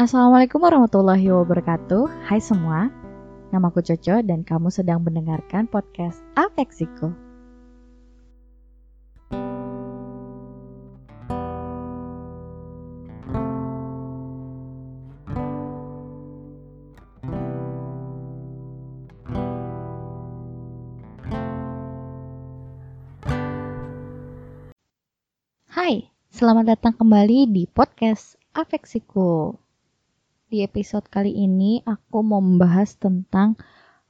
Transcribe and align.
Assalamualaikum 0.00 0.64
warahmatullahi 0.64 1.28
wabarakatuh. 1.28 2.24
Hai 2.24 2.40
semua, 2.40 2.88
namaku 3.52 3.84
Coco 3.84 4.24
dan 4.24 4.40
kamu 4.48 4.72
sedang 4.72 5.04
mendengarkan 5.04 5.68
podcast 5.68 6.24
Afeksiko. 6.32 7.12
Hai, 25.68 26.08
selamat 26.32 26.72
datang 26.72 26.96
kembali 26.96 27.52
di 27.52 27.68
podcast 27.68 28.40
Afeksiko. 28.56 29.60
Di 30.50 30.66
episode 30.66 31.06
kali 31.06 31.30
ini 31.30 31.78
aku 31.86 32.26
mau 32.26 32.42
membahas 32.42 32.98
tentang 32.98 33.54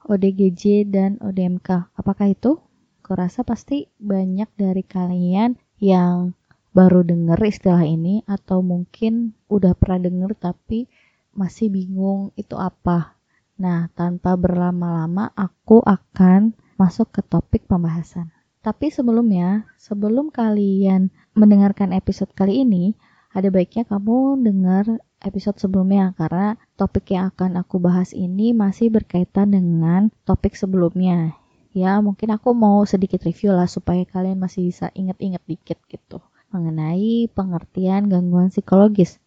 ODGJ 0.08 0.88
dan 0.88 1.20
ODMK. 1.20 1.92
Apakah 1.92 2.32
itu? 2.32 2.56
Kurasa 3.04 3.44
pasti 3.44 3.92
banyak 4.00 4.48
dari 4.56 4.80
kalian 4.80 5.60
yang 5.84 6.32
baru 6.72 7.04
denger 7.04 7.36
istilah 7.44 7.84
ini 7.84 8.24
atau 8.24 8.64
mungkin 8.64 9.36
udah 9.52 9.76
pernah 9.76 10.08
denger 10.08 10.32
tapi 10.32 10.88
masih 11.36 11.68
bingung 11.68 12.32
itu 12.40 12.56
apa. 12.56 13.20
Nah, 13.60 13.92
tanpa 13.92 14.32
berlama-lama 14.40 15.36
aku 15.36 15.84
akan 15.84 16.56
masuk 16.80 17.12
ke 17.12 17.20
topik 17.20 17.68
pembahasan. 17.68 18.32
Tapi 18.64 18.88
sebelumnya, 18.88 19.68
sebelum 19.76 20.32
kalian 20.32 21.12
mendengarkan 21.36 21.92
episode 21.92 22.32
kali 22.32 22.64
ini, 22.64 22.96
ada 23.36 23.52
baiknya 23.52 23.84
kamu 23.84 24.40
dengar 24.40 25.04
episode 25.20 25.60
sebelumnya 25.60 26.16
karena 26.16 26.56
topik 26.80 27.12
yang 27.12 27.30
akan 27.32 27.60
aku 27.60 27.76
bahas 27.76 28.16
ini 28.16 28.56
masih 28.56 28.88
berkaitan 28.88 29.52
dengan 29.52 30.08
topik 30.24 30.56
sebelumnya. 30.56 31.36
Ya, 31.70 32.02
mungkin 32.02 32.34
aku 32.34 32.50
mau 32.50 32.82
sedikit 32.82 33.22
review 33.22 33.54
lah 33.54 33.70
supaya 33.70 34.02
kalian 34.02 34.42
masih 34.42 34.66
bisa 34.66 34.90
inget-inget 34.96 35.44
dikit 35.46 35.78
gitu 35.86 36.18
mengenai 36.50 37.30
pengertian 37.30 38.10
gangguan 38.10 38.50
psikologis. 38.50 39.22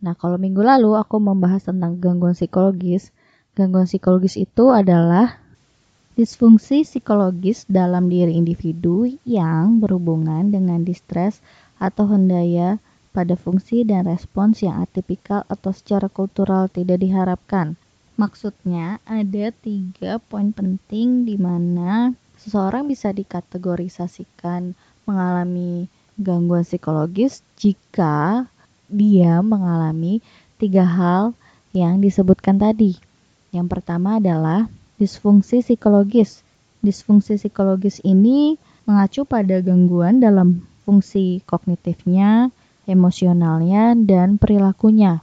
Nah, 0.00 0.16
kalau 0.16 0.40
minggu 0.40 0.64
lalu 0.64 0.96
aku 0.96 1.20
membahas 1.20 1.68
tentang 1.68 2.00
gangguan 2.00 2.32
psikologis. 2.32 3.12
Gangguan 3.54 3.86
psikologis 3.86 4.34
itu 4.40 4.72
adalah 4.72 5.38
disfungsi 6.18 6.82
psikologis 6.82 7.68
dalam 7.70 8.10
diri 8.10 8.34
individu 8.34 9.06
yang 9.22 9.78
berhubungan 9.78 10.50
dengan 10.50 10.82
distres 10.82 11.38
atau 11.78 12.08
hendaya 12.10 12.82
pada 13.14 13.38
fungsi 13.38 13.86
dan 13.86 14.10
respons 14.10 14.66
yang 14.66 14.82
atipikal 14.82 15.46
atau 15.46 15.70
secara 15.70 16.10
kultural 16.10 16.66
tidak 16.66 16.98
diharapkan. 16.98 17.78
Maksudnya 18.18 18.98
ada 19.06 19.54
tiga 19.54 20.18
poin 20.18 20.50
penting 20.50 21.22
di 21.22 21.38
mana 21.38 22.10
seseorang 22.42 22.90
bisa 22.90 23.14
dikategorisasikan 23.14 24.74
mengalami 25.06 25.86
gangguan 26.18 26.66
psikologis 26.66 27.46
jika 27.54 28.50
dia 28.90 29.38
mengalami 29.42 30.18
tiga 30.58 30.82
hal 30.82 31.34
yang 31.74 31.98
disebutkan 32.02 32.58
tadi. 32.58 32.98
Yang 33.50 33.66
pertama 33.78 34.18
adalah 34.18 34.66
disfungsi 34.98 35.62
psikologis. 35.62 36.42
Disfungsi 36.82 37.38
psikologis 37.38 37.98
ini 38.02 38.58
mengacu 38.86 39.26
pada 39.26 39.58
gangguan 39.58 40.22
dalam 40.22 40.66
fungsi 40.84 41.40
kognitifnya, 41.48 42.52
emosionalnya, 42.84 43.96
dan 43.96 44.36
perilakunya. 44.36 45.20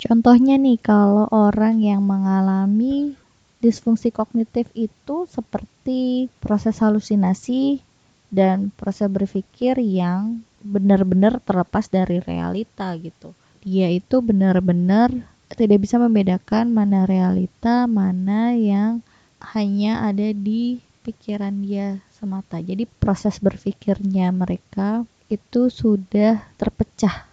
Contohnya 0.00 0.56
nih, 0.56 0.80
kalau 0.80 1.28
orang 1.28 1.84
yang 1.84 2.00
mengalami 2.00 3.14
disfungsi 3.60 4.08
kognitif 4.08 4.66
itu 4.72 5.28
seperti 5.28 6.32
proses 6.40 6.80
halusinasi 6.80 7.84
dan 8.32 8.72
proses 8.72 9.12
berpikir 9.12 9.76
yang 9.76 10.40
benar-benar 10.64 11.44
terlepas 11.44 11.92
dari 11.92 12.24
realita 12.24 12.96
gitu. 12.96 13.36
Dia 13.60 13.92
itu 13.92 14.24
benar-benar 14.24 15.12
tidak 15.52 15.84
bisa 15.84 16.00
membedakan 16.00 16.72
mana 16.72 17.04
realita, 17.04 17.84
mana 17.84 18.56
yang 18.56 19.04
hanya 19.52 20.06
ada 20.08 20.32
di 20.32 20.80
pikiran 21.04 21.60
dia 21.60 22.00
semata. 22.16 22.60
Jadi 22.60 22.86
proses 22.86 23.40
berpikirnya 23.40 24.30
mereka 24.32 25.04
itu 25.30 25.70
sudah 25.70 26.42
terpecah 26.58 27.30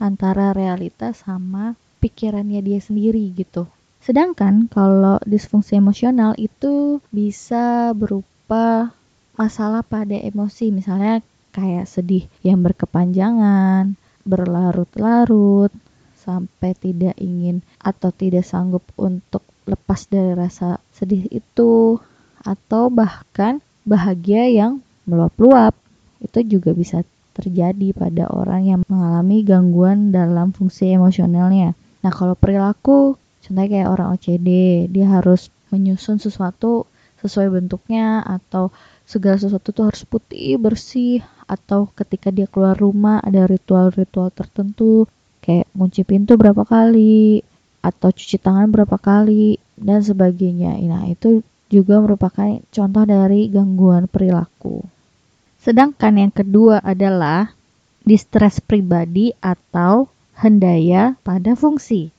antara 0.00 0.56
realitas 0.56 1.22
sama 1.22 1.76
pikirannya 2.00 2.64
dia 2.64 2.80
sendiri 2.80 3.30
gitu. 3.36 3.68
Sedangkan 4.04 4.68
kalau 4.68 5.16
disfungsi 5.24 5.80
emosional 5.80 6.36
itu 6.36 7.00
bisa 7.08 7.92
berupa 7.96 8.92
masalah 9.36 9.80
pada 9.80 10.12
emosi, 10.12 10.68
misalnya 10.72 11.24
kayak 11.56 11.88
sedih 11.88 12.28
yang 12.44 12.60
berkepanjangan, 12.60 13.96
berlarut-larut, 14.28 15.72
sampai 16.20 16.76
tidak 16.76 17.16
ingin 17.16 17.60
atau 17.80 18.12
tidak 18.12 18.44
sanggup 18.44 18.84
untuk 19.00 19.44
lepas 19.64 20.04
dari 20.08 20.36
rasa 20.36 20.80
sedih 20.92 21.24
itu, 21.32 21.96
atau 22.44 22.92
bahkan 22.92 23.64
bahagia 23.88 24.52
yang 24.52 24.84
meluap-luap. 25.08 25.72
Itu 26.20 26.44
juga 26.44 26.76
bisa 26.76 27.04
terjadi 27.34 27.90
pada 27.92 28.30
orang 28.30 28.62
yang 28.62 28.80
mengalami 28.86 29.42
gangguan 29.42 30.14
dalam 30.14 30.54
fungsi 30.54 30.94
emosionalnya. 30.94 31.74
Nah, 32.06 32.12
kalau 32.14 32.38
perilaku, 32.38 33.18
contohnya 33.42 33.68
kayak 33.68 33.90
orang 33.90 34.08
OCD, 34.14 34.48
dia 34.86 35.06
harus 35.10 35.50
menyusun 35.74 36.22
sesuatu 36.22 36.86
sesuai 37.18 37.50
bentuknya 37.50 38.22
atau 38.22 38.70
segala 39.02 39.36
sesuatu 39.40 39.74
tuh 39.74 39.90
harus 39.90 40.04
putih, 40.06 40.60
bersih 40.60 41.24
atau 41.44 41.90
ketika 41.92 42.32
dia 42.32 42.48
keluar 42.48 42.76
rumah 42.76 43.20
ada 43.20 43.44
ritual-ritual 43.44 44.32
tertentu 44.32 45.04
kayak 45.44 45.68
kunci 45.76 46.08
pintu 46.08 46.40
berapa 46.40 46.64
kali 46.64 47.44
atau 47.84 48.08
cuci 48.08 48.40
tangan 48.40 48.72
berapa 48.72 48.96
kali 48.96 49.60
dan 49.76 50.00
sebagainya. 50.00 50.80
Nah, 50.88 51.04
itu 51.04 51.44
juga 51.68 52.00
merupakan 52.00 52.60
contoh 52.72 53.04
dari 53.04 53.52
gangguan 53.52 54.08
perilaku. 54.08 54.93
Sedangkan 55.64 56.20
yang 56.20 56.28
kedua 56.28 56.84
adalah 56.84 57.56
distres 58.04 58.60
pribadi 58.60 59.32
atau 59.40 60.12
hendaya 60.36 61.16
pada 61.24 61.56
fungsi. 61.56 62.12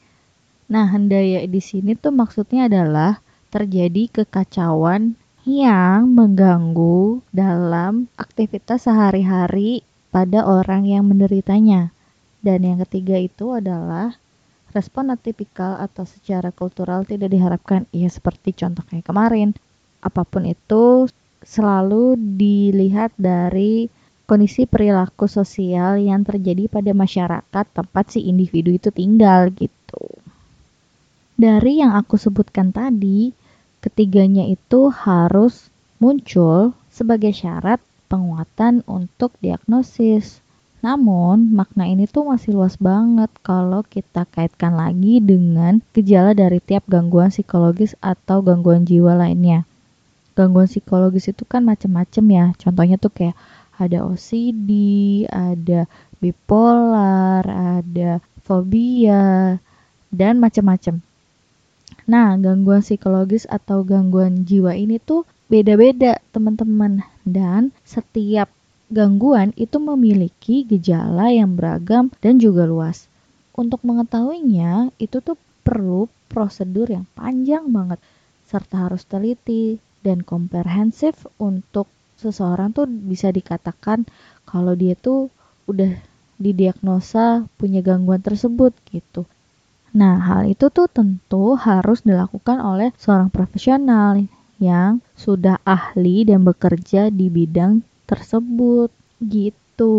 Nah, 0.66 0.90
hendaya 0.90 1.46
di 1.46 1.62
sini 1.62 1.94
tuh 1.94 2.10
maksudnya 2.10 2.66
adalah 2.66 3.22
terjadi 3.54 4.10
kekacauan 4.10 5.14
yang 5.46 6.10
mengganggu 6.10 7.22
dalam 7.30 8.10
aktivitas 8.18 8.90
sehari-hari 8.90 9.86
pada 10.10 10.42
orang 10.42 10.90
yang 10.90 11.06
menderitanya. 11.06 11.94
Dan 12.42 12.66
yang 12.66 12.82
ketiga 12.90 13.22
itu 13.22 13.54
adalah 13.54 14.18
respon 14.74 15.14
atipikal 15.14 15.78
atau 15.78 16.02
secara 16.10 16.50
kultural 16.50 17.06
tidak 17.06 17.30
diharapkan. 17.30 17.86
Ya 17.94 18.10
seperti 18.10 18.58
contoh 18.58 18.82
kayak 18.90 19.06
kemarin. 19.06 19.54
Apa 20.02 20.26
pun 20.26 20.50
itu 20.50 21.14
selalu 21.46 22.18
dilihat 22.18 23.14
dari 23.16 23.88
kondisi 24.26 24.66
perilaku 24.66 25.30
sosial 25.30 26.02
yang 26.02 26.26
terjadi 26.26 26.66
pada 26.66 26.92
masyarakat 26.98 27.66
tempat 27.70 28.06
si 28.10 28.26
individu 28.26 28.74
itu 28.74 28.90
tinggal 28.90 29.54
gitu. 29.54 30.02
Dari 31.38 31.86
yang 31.86 31.94
aku 31.94 32.18
sebutkan 32.18 32.74
tadi, 32.74 33.30
ketiganya 33.86 34.50
itu 34.50 34.90
harus 34.90 35.70
muncul 36.02 36.74
sebagai 36.90 37.30
syarat 37.38 37.78
penguatan 38.10 38.82
untuk 38.90 39.38
diagnosis. 39.46 40.42
Namun, 40.82 41.54
makna 41.54 41.86
ini 41.86 42.10
tuh 42.10 42.30
masih 42.30 42.58
luas 42.58 42.78
banget 42.82 43.30
kalau 43.46 43.86
kita 43.86 44.26
kaitkan 44.30 44.74
lagi 44.74 45.22
dengan 45.22 45.82
gejala 45.94 46.34
dari 46.34 46.58
tiap 46.62 46.86
gangguan 46.90 47.30
psikologis 47.30 47.94
atau 48.02 48.42
gangguan 48.42 48.86
jiwa 48.86 49.18
lainnya 49.18 49.66
gangguan 50.36 50.68
psikologis 50.68 51.32
itu 51.32 51.48
kan 51.48 51.64
macam-macam 51.64 52.26
ya. 52.30 52.46
Contohnya 52.60 53.00
tuh 53.00 53.12
kayak 53.16 53.36
ada 53.76 54.04
OCD, 54.08 54.70
ada 55.32 55.88
bipolar, 56.20 57.44
ada 57.48 58.20
fobia, 58.44 59.58
dan 60.12 60.40
macam-macam. 60.40 61.04
Nah, 62.06 62.38
gangguan 62.38 62.86
psikologis 62.86 63.50
atau 63.50 63.82
gangguan 63.82 64.46
jiwa 64.46 64.78
ini 64.78 65.02
tuh 65.02 65.26
beda-beda, 65.50 66.22
teman-teman. 66.30 67.02
Dan 67.26 67.74
setiap 67.82 68.52
gangguan 68.94 69.52
itu 69.58 69.82
memiliki 69.82 70.68
gejala 70.68 71.34
yang 71.34 71.58
beragam 71.58 72.14
dan 72.22 72.38
juga 72.38 72.70
luas. 72.70 73.10
Untuk 73.56 73.82
mengetahuinya, 73.82 74.94
itu 75.02 75.24
tuh 75.24 75.40
perlu 75.66 76.06
prosedur 76.30 76.92
yang 76.92 77.10
panjang 77.18 77.72
banget 77.72 77.98
serta 78.46 78.86
harus 78.86 79.02
teliti 79.10 79.82
dan 80.06 80.22
komprehensif 80.22 81.26
untuk 81.42 81.90
seseorang 82.22 82.72
tuh 82.72 82.86
bisa 82.86 83.34
dikatakan 83.34 84.06
kalau 84.46 84.78
dia 84.78 84.94
tuh 84.94 85.34
udah 85.66 85.98
didiagnosa 86.38 87.50
punya 87.58 87.82
gangguan 87.82 88.22
tersebut 88.22 88.72
gitu. 88.94 89.26
Nah, 89.96 90.20
hal 90.20 90.52
itu 90.52 90.68
tuh 90.70 90.92
tentu 90.92 91.56
harus 91.56 92.04
dilakukan 92.04 92.60
oleh 92.60 92.92
seorang 93.00 93.32
profesional 93.32 94.20
yang 94.60 95.00
sudah 95.16 95.60
ahli 95.64 96.28
dan 96.28 96.44
bekerja 96.44 97.08
di 97.08 97.32
bidang 97.32 97.80
tersebut 98.04 98.92
gitu. 99.24 99.96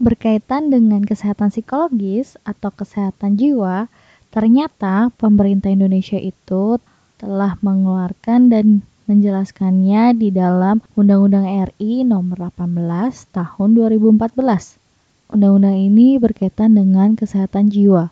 Berkaitan 0.00 0.70
dengan 0.72 1.04
kesehatan 1.04 1.52
psikologis 1.52 2.38
atau 2.46 2.70
kesehatan 2.72 3.36
jiwa, 3.36 3.90
ternyata 4.30 5.10
pemerintah 5.18 5.74
Indonesia 5.74 6.16
itu 6.16 6.78
telah 7.20 7.60
mengeluarkan 7.60 8.48
dan 8.48 8.66
menjelaskannya 9.04 10.16
di 10.16 10.32
dalam 10.32 10.80
Undang-Undang 10.96 11.76
RI 11.76 12.08
Nomor 12.08 12.48
18 12.48 13.28
Tahun 13.28 13.68
2014. 13.76 14.80
Undang-undang 15.28 15.76
ini 15.76 16.16
berkaitan 16.16 16.72
dengan 16.72 17.12
kesehatan 17.12 17.68
jiwa. 17.68 18.08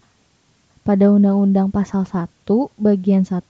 Pada 0.85 1.09
Undang-Undang 1.09 1.73
Pasal 1.73 2.05
1, 2.05 2.29
bagian 2.77 3.25
1 3.25 3.41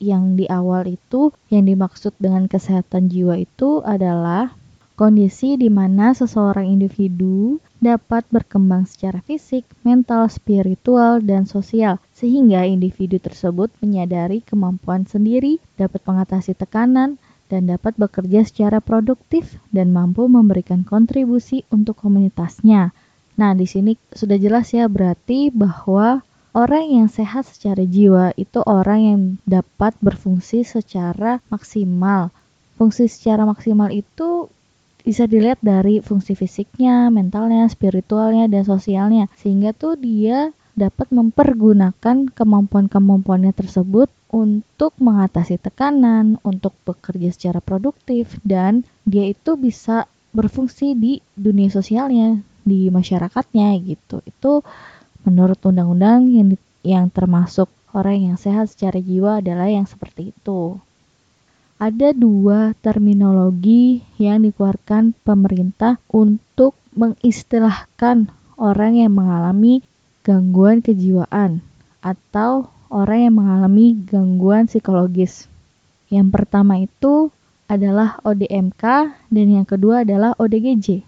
yang 0.00 0.34
di 0.40 0.48
awal 0.48 0.96
itu 0.96 1.36
yang 1.52 1.68
dimaksud 1.68 2.16
dengan 2.16 2.48
kesehatan 2.48 3.12
jiwa 3.12 3.36
itu 3.36 3.84
adalah 3.84 4.56
kondisi 4.94 5.56
di 5.58 5.72
mana 5.72 6.12
seseorang 6.12 6.68
individu 6.68 7.58
dapat 7.82 8.22
berkembang 8.30 8.86
secara 8.86 9.18
fisik, 9.26 9.66
mental, 9.82 10.30
spiritual, 10.30 11.18
dan 11.18 11.50
sosial, 11.50 11.98
sehingga 12.14 12.62
individu 12.62 13.18
tersebut 13.18 13.74
menyadari 13.82 14.38
kemampuan 14.46 15.02
sendiri, 15.02 15.58
dapat 15.74 15.98
mengatasi 16.06 16.54
tekanan, 16.54 17.18
dan 17.50 17.68
dapat 17.68 17.92
bekerja 18.00 18.48
secara 18.48 18.80
produktif 18.80 19.60
dan 19.68 19.92
mampu 19.92 20.24
memberikan 20.24 20.88
kontribusi 20.88 21.68
untuk 21.68 22.00
komunitasnya. 22.00 22.96
Nah, 23.36 23.52
di 23.52 23.68
sini 23.68 23.98
sudah 24.08 24.40
jelas 24.40 24.72
ya 24.72 24.88
berarti 24.88 25.52
bahwa 25.52 26.24
orang 26.56 26.84
yang 26.88 27.08
sehat 27.12 27.44
secara 27.44 27.84
jiwa 27.84 28.32
itu 28.40 28.64
orang 28.64 29.00
yang 29.04 29.20
dapat 29.44 29.92
berfungsi 30.00 30.64
secara 30.64 31.44
maksimal. 31.52 32.32
Fungsi 32.80 33.04
secara 33.08 33.44
maksimal 33.44 33.92
itu 33.92 34.48
bisa 35.02 35.26
dilihat 35.26 35.58
dari 35.60 35.98
fungsi 35.98 36.38
fisiknya, 36.38 37.10
mentalnya, 37.10 37.66
spiritualnya, 37.68 38.46
dan 38.46 38.62
sosialnya. 38.62 39.26
Sehingga 39.36 39.74
tuh 39.74 39.98
dia 39.98 40.54
dapat 40.72 41.12
mempergunakan 41.12 42.32
kemampuan-kemampuannya 42.32 43.52
tersebut 43.52 44.08
untuk 44.32 44.96
mengatasi 44.96 45.60
tekanan, 45.60 46.40
untuk 46.40 46.72
bekerja 46.88 47.28
secara 47.28 47.60
produktif, 47.60 48.40
dan 48.40 48.88
dia 49.04 49.28
itu 49.28 49.60
bisa 49.60 50.08
berfungsi 50.32 50.96
di 50.96 51.20
dunia 51.36 51.68
sosialnya, 51.68 52.40
di 52.64 52.88
masyarakatnya 52.88 53.76
gitu. 53.84 54.24
Itu 54.24 54.64
menurut 55.28 55.60
undang-undang 55.60 56.32
yang 56.32 56.48
yang 56.82 57.06
termasuk 57.12 57.68
orang 57.92 58.32
yang 58.32 58.36
sehat 58.40 58.72
secara 58.72 58.98
jiwa 58.98 59.44
adalah 59.44 59.68
yang 59.68 59.84
seperti 59.84 60.32
itu. 60.32 60.80
Ada 61.82 62.14
dua 62.14 62.78
terminologi 62.78 64.06
yang 64.14 64.46
dikeluarkan 64.46 65.18
pemerintah 65.26 65.98
untuk 66.14 66.78
mengistilahkan 66.94 68.30
orang 68.54 69.02
yang 69.02 69.18
mengalami 69.18 69.82
gangguan 70.22 70.78
kejiwaan 70.78 71.58
atau 71.98 72.70
orang 72.86 73.26
yang 73.26 73.34
mengalami 73.34 73.98
gangguan 73.98 74.70
psikologis. 74.70 75.50
Yang 76.06 76.30
pertama 76.30 76.78
itu 76.78 77.34
adalah 77.66 78.22
ODMK 78.22 79.18
dan 79.34 79.46
yang 79.50 79.66
kedua 79.66 80.06
adalah 80.06 80.38
ODGJ. 80.38 81.02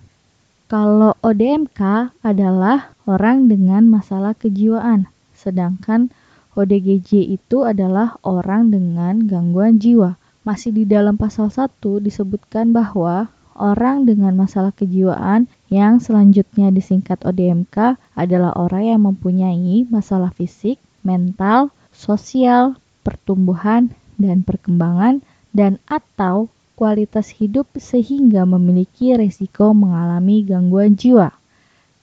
Kalau 0.66 1.14
ODMK 1.22 2.10
adalah 2.18 2.90
orang 3.06 3.46
dengan 3.46 3.86
masalah 3.86 4.34
kejiwaan, 4.34 5.06
sedangkan 5.38 6.10
ODGJ 6.58 7.30
itu 7.30 7.62
adalah 7.62 8.18
orang 8.26 8.74
dengan 8.74 9.22
gangguan 9.30 9.78
jiwa. 9.78 10.18
Masih 10.44 10.76
di 10.76 10.84
dalam 10.84 11.16
pasal 11.16 11.48
1 11.48 12.04
disebutkan 12.04 12.76
bahwa 12.76 13.32
orang 13.56 14.04
dengan 14.04 14.36
masalah 14.36 14.76
kejiwaan 14.76 15.48
yang 15.72 16.04
selanjutnya 16.04 16.68
disingkat 16.68 17.24
ODMK 17.24 17.96
adalah 18.12 18.52
orang 18.52 18.84
yang 18.92 19.00
mempunyai 19.08 19.88
masalah 19.88 20.28
fisik, 20.36 20.76
mental, 21.00 21.72
sosial, 21.96 22.76
pertumbuhan, 23.00 23.88
dan 24.20 24.44
perkembangan 24.44 25.24
dan 25.56 25.80
atau 25.88 26.52
kualitas 26.76 27.32
hidup 27.32 27.64
sehingga 27.80 28.44
memiliki 28.44 29.16
resiko 29.16 29.72
mengalami 29.72 30.44
gangguan 30.44 30.92
jiwa. 30.92 31.32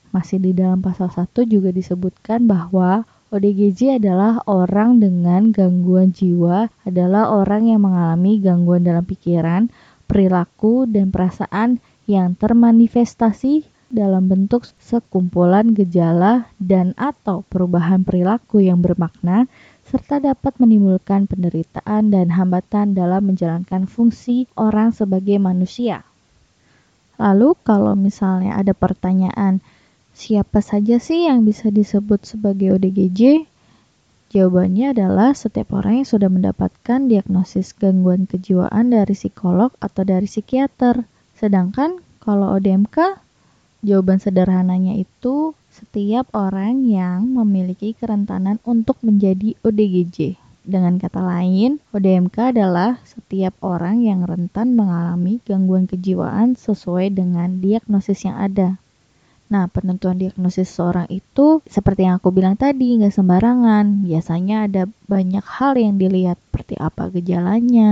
Masih 0.10 0.42
di 0.42 0.58
dalam 0.58 0.82
pasal 0.82 1.14
1 1.14 1.30
juga 1.46 1.70
disebutkan 1.70 2.50
bahwa 2.50 3.06
ODGJ 3.32 4.04
adalah 4.04 4.44
orang 4.44 5.00
dengan 5.00 5.56
gangguan 5.56 6.12
jiwa, 6.12 6.68
adalah 6.84 7.32
orang 7.32 7.72
yang 7.72 7.88
mengalami 7.88 8.44
gangguan 8.44 8.84
dalam 8.84 9.08
pikiran, 9.08 9.72
perilaku, 10.04 10.84
dan 10.84 11.16
perasaan 11.16 11.80
yang 12.12 12.36
termanifestasi 12.36 13.64
dalam 13.88 14.28
bentuk 14.28 14.68
sekumpulan 14.84 15.72
gejala 15.72 16.52
dan 16.60 16.92
atau 17.00 17.48
perubahan 17.48 18.04
perilaku 18.04 18.68
yang 18.68 18.84
bermakna 18.84 19.48
serta 19.88 20.20
dapat 20.20 20.52
menimbulkan 20.60 21.24
penderitaan 21.24 22.12
dan 22.12 22.36
hambatan 22.36 22.92
dalam 22.92 23.32
menjalankan 23.32 23.88
fungsi 23.88 24.52
orang 24.60 24.92
sebagai 24.92 25.40
manusia. 25.40 26.04
Lalu 27.16 27.56
kalau 27.64 27.96
misalnya 27.96 28.60
ada 28.60 28.76
pertanyaan, 28.76 29.64
siapa 30.22 30.62
saja 30.62 31.02
sih 31.02 31.26
yang 31.26 31.42
bisa 31.50 31.74
disebut 31.74 32.22
sebagai 32.30 32.78
ODGJ? 32.78 33.50
Jawabannya 34.30 34.94
adalah 34.94 35.34
setiap 35.34 35.74
orang 35.74 36.06
yang 36.06 36.08
sudah 36.08 36.30
mendapatkan 36.30 37.10
diagnosis 37.10 37.74
gangguan 37.74 38.30
kejiwaan 38.30 38.94
dari 38.94 39.18
psikolog 39.18 39.74
atau 39.82 40.06
dari 40.06 40.30
psikiater. 40.30 41.10
Sedangkan 41.34 41.98
kalau 42.22 42.54
ODMK, 42.54 43.18
jawaban 43.82 44.22
sederhananya 44.22 44.94
itu 44.94 45.58
setiap 45.74 46.30
orang 46.38 46.86
yang 46.86 47.26
memiliki 47.26 47.98
kerentanan 47.98 48.62
untuk 48.62 49.02
menjadi 49.02 49.58
ODGJ. 49.66 50.38
Dengan 50.62 51.02
kata 51.02 51.18
lain, 51.18 51.82
ODMK 51.90 52.54
adalah 52.54 53.02
setiap 53.10 53.58
orang 53.66 54.06
yang 54.06 54.22
rentan 54.30 54.78
mengalami 54.78 55.42
gangguan 55.42 55.90
kejiwaan 55.90 56.54
sesuai 56.54 57.10
dengan 57.10 57.58
diagnosis 57.58 58.30
yang 58.30 58.38
ada. 58.38 58.78
Nah, 59.52 59.68
penentuan 59.68 60.16
diagnosis 60.16 60.72
seorang 60.72 61.12
itu 61.12 61.60
seperti 61.68 62.08
yang 62.08 62.24
aku 62.24 62.32
bilang 62.32 62.56
tadi, 62.56 62.96
nggak 62.96 63.12
sembarangan. 63.12 64.08
Biasanya 64.08 64.72
ada 64.72 64.88
banyak 65.12 65.44
hal 65.44 65.76
yang 65.76 66.00
dilihat, 66.00 66.40
seperti 66.40 66.80
apa 66.80 67.12
gejalanya, 67.12 67.92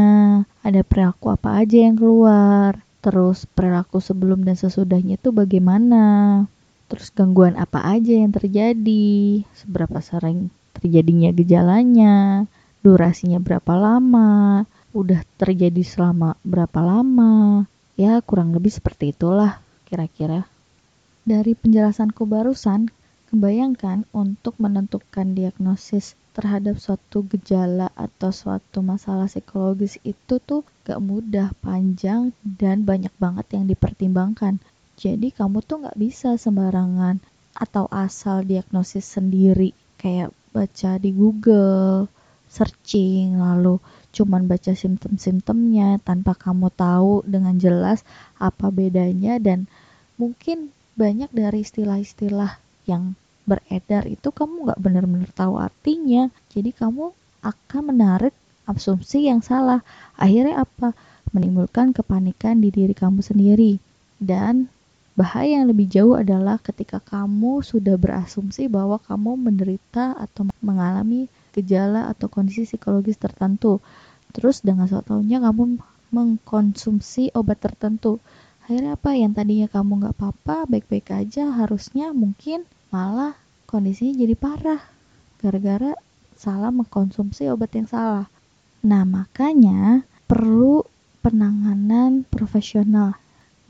ada 0.64 0.82
perilaku 0.88 1.36
apa 1.36 1.60
aja 1.60 1.84
yang 1.84 2.00
keluar, 2.00 2.80
terus 3.04 3.44
perilaku 3.44 4.00
sebelum 4.00 4.48
dan 4.48 4.56
sesudahnya 4.56 5.20
itu 5.20 5.36
bagaimana, 5.36 6.48
terus 6.88 7.12
gangguan 7.12 7.60
apa 7.60 7.84
aja 7.92 8.14
yang 8.16 8.32
terjadi, 8.32 9.44
seberapa 9.52 10.00
sering 10.00 10.48
terjadinya 10.80 11.36
gejalanya, 11.36 12.48
durasinya 12.80 13.44
berapa 13.44 13.76
lama, 13.76 14.64
udah 14.96 15.28
terjadi 15.36 15.84
selama 15.84 16.40
berapa 16.48 16.80
lama, 16.80 17.68
ya 18.00 18.24
kurang 18.24 18.56
lebih 18.56 18.72
seperti 18.72 19.12
itulah 19.12 19.60
kira-kira. 19.84 20.48
Dari 21.30 21.54
penjelasanku 21.54 22.26
barusan, 22.26 22.90
kebayangkan 23.30 24.10
untuk 24.18 24.58
menentukan 24.58 25.38
diagnosis 25.38 26.18
terhadap 26.34 26.82
suatu 26.82 27.22
gejala 27.30 27.94
atau 27.94 28.34
suatu 28.34 28.82
masalah 28.82 29.30
psikologis 29.30 30.02
itu 30.02 30.42
tuh 30.42 30.66
gak 30.90 30.98
mudah, 30.98 31.54
panjang, 31.62 32.34
dan 32.42 32.82
banyak 32.82 33.14
banget 33.22 33.46
yang 33.54 33.70
dipertimbangkan. 33.70 34.58
Jadi 34.98 35.30
kamu 35.30 35.62
tuh 35.62 35.86
nggak 35.86 36.02
bisa 36.02 36.34
sembarangan 36.34 37.22
atau 37.54 37.86
asal 37.94 38.42
diagnosis 38.42 39.06
sendiri 39.06 39.78
kayak 40.02 40.34
baca 40.50 40.98
di 40.98 41.14
Google, 41.14 42.10
searching, 42.50 43.38
lalu 43.38 43.78
cuman 44.18 44.50
baca 44.50 44.74
simptom-simptomnya 44.74 46.02
tanpa 46.02 46.34
kamu 46.34 46.74
tahu 46.74 47.22
dengan 47.22 47.54
jelas 47.62 48.02
apa 48.42 48.74
bedanya 48.74 49.38
dan 49.38 49.70
mungkin 50.18 50.74
banyak 51.00 51.32
dari 51.32 51.64
istilah-istilah 51.64 52.60
yang 52.92 53.16
beredar 53.48 54.04
itu 54.06 54.30
kamu 54.36 54.68
nggak 54.68 54.80
benar-benar 54.84 55.32
tahu 55.32 55.56
artinya 55.56 56.28
jadi 56.52 56.76
kamu 56.76 57.16
akan 57.40 57.82
menarik 57.96 58.36
asumsi 58.68 59.32
yang 59.32 59.40
salah 59.40 59.80
akhirnya 60.20 60.68
apa 60.68 60.92
menimbulkan 61.32 61.96
kepanikan 61.96 62.60
di 62.60 62.70
diri 62.70 62.92
kamu 62.92 63.24
sendiri 63.24 63.80
dan 64.20 64.68
Bahaya 65.20 65.60
yang 65.60 65.68
lebih 65.68 65.92
jauh 65.92 66.16
adalah 66.16 66.64
ketika 66.64 67.04
kamu 67.04 67.60
sudah 67.60 68.00
berasumsi 68.00 68.72
bahwa 68.72 69.04
kamu 69.04 69.36
menderita 69.36 70.16
atau 70.16 70.48
mengalami 70.64 71.28
gejala 71.52 72.08
atau 72.08 72.32
kondisi 72.32 72.64
psikologis 72.64 73.20
tertentu. 73.20 73.84
Terus 74.32 74.64
dengan 74.64 74.88
tahunya 74.88 75.44
kamu 75.44 75.76
mengkonsumsi 76.16 77.36
obat 77.36 77.60
tertentu. 77.60 78.24
Akhirnya 78.70 78.94
apa 78.94 79.18
yang 79.18 79.34
tadinya 79.34 79.66
kamu 79.66 79.98
nggak 79.98 80.14
apa-apa, 80.14 80.70
baik-baik 80.70 81.10
aja, 81.10 81.50
harusnya 81.58 82.14
mungkin 82.14 82.70
malah 82.94 83.34
kondisinya 83.66 84.14
jadi 84.14 84.38
parah. 84.38 84.82
gara-gara 85.42 85.98
salah 86.38 86.70
mengkonsumsi 86.70 87.50
obat 87.50 87.74
yang 87.74 87.90
salah. 87.90 88.30
Nah, 88.86 89.10
makanya 89.10 90.06
perlu 90.30 90.86
penanganan 91.26 92.30
profesional. 92.30 93.18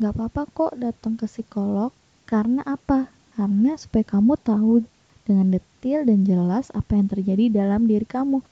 Gak 0.04 0.20
apa-apa 0.20 0.42
kok 0.52 0.74
datang 0.76 1.16
ke 1.16 1.32
psikolog, 1.32 1.96
karena 2.28 2.60
apa? 2.68 3.08
Karena 3.40 3.80
supaya 3.80 4.04
kamu 4.04 4.36
tahu 4.36 4.84
dengan 5.24 5.56
detail 5.56 6.04
dan 6.04 6.28
jelas 6.28 6.74
apa 6.76 7.00
yang 7.00 7.08
terjadi 7.08 7.64
dalam 7.64 7.88
diri 7.88 8.04
kamu. 8.04 8.44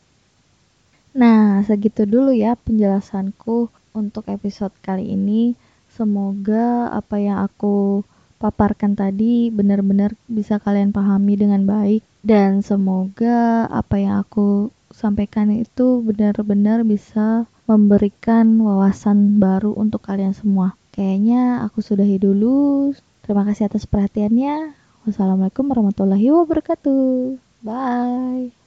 Nah, 1.12 1.66
segitu 1.68 2.08
dulu 2.08 2.32
ya 2.32 2.56
penjelasanku 2.56 3.68
untuk 3.92 4.30
episode 4.32 4.72
kali 4.80 5.12
ini. 5.12 5.58
Semoga 5.98 6.94
apa 6.94 7.18
yang 7.18 7.42
aku 7.42 8.06
paparkan 8.38 8.94
tadi 8.94 9.50
benar-benar 9.50 10.14
bisa 10.30 10.62
kalian 10.62 10.94
pahami 10.94 11.34
dengan 11.34 11.66
baik 11.66 12.06
dan 12.22 12.62
semoga 12.62 13.66
apa 13.66 13.98
yang 13.98 14.22
aku 14.22 14.70
sampaikan 14.94 15.50
itu 15.50 16.06
benar-benar 16.06 16.86
bisa 16.86 17.50
memberikan 17.66 18.62
wawasan 18.62 19.42
baru 19.42 19.74
untuk 19.74 20.06
kalian 20.06 20.38
semua. 20.38 20.78
Kayaknya 20.94 21.66
aku 21.66 21.82
sudahi 21.82 22.22
dulu. 22.22 22.94
Terima 23.26 23.44
kasih 23.44 23.68
atas 23.68 23.90
perhatiannya. 23.90 24.78
Wassalamualaikum 25.04 25.68
warahmatullahi 25.68 26.30
wabarakatuh. 26.32 27.42
Bye. 27.66 28.67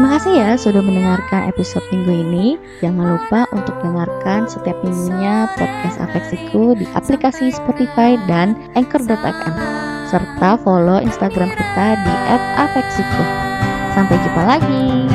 Terima 0.00 0.16
kasih 0.16 0.32
ya 0.32 0.50
sudah 0.56 0.80
mendengarkan 0.80 1.52
episode 1.52 1.84
minggu 1.92 2.24
ini. 2.24 2.46
Jangan 2.80 3.20
lupa 3.20 3.44
untuk 3.52 3.76
dengarkan 3.84 4.48
setiap 4.48 4.80
minggunya 4.80 5.44
podcast 5.60 6.00
Afeksiku 6.00 6.72
di 6.72 6.88
aplikasi 6.96 7.52
Spotify 7.52 8.16
dan 8.24 8.56
Anchor.fm 8.80 9.60
serta 10.08 10.56
follow 10.64 11.04
Instagram 11.04 11.52
kita 11.52 12.00
di 12.00 12.14
@afeksiku. 12.32 13.24
Sampai 13.92 14.16
jumpa 14.24 14.42
lagi. 14.48 15.09